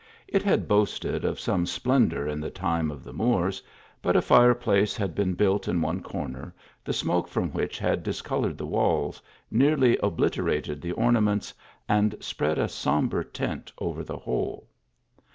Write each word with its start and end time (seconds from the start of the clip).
Jt 0.33 0.41
had 0.41 0.67
boasted 0.67 1.23
of 1.23 1.39
some 1.39 1.67
splendour 1.67 2.25
in 2.27 2.41
time 2.53 2.89
of 2.89 3.03
the 3.03 3.13
Moors, 3.13 3.61
but 4.01 4.15
a 4.15 4.21
fire 4.23 4.55
place 4.55 4.97
had 4.97 5.13
been 5.13 5.35
built 5.35 5.67
in 5.67 5.79
one 5.79 6.01
corner, 6.01 6.55
the 6.83 6.91
smoke 6.91 7.27
from 7.27 7.51
which 7.51 7.77
had 7.77 8.01
discoloured 8.01 8.57
the 8.57 8.65
walls; 8.65 9.21
nearly 9.51 9.97
obliterated 10.01 10.81
the 10.81 10.93
ornaments, 10.93 11.53
and 11.87 12.15
spread 12.19 12.57
a 12.57 12.67
som 12.67 13.09
bre 13.09 13.21
tint 13.21 13.71
over 13.77 14.03
the 14.03 14.17
whole. 14.17 14.67